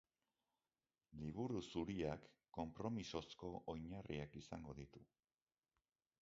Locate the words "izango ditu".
4.41-5.05